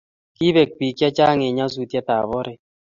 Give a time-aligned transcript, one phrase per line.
[0.35, 2.61] Kipek pik che chanh en nyasutet ab oret